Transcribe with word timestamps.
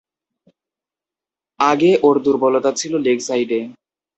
আগে 1.59 1.91
ওর 2.03 2.15
দুর্বলতা 2.25 2.71
ছিল 2.71 2.93
লেগ 3.05 3.17
সাইডে। 3.27 3.59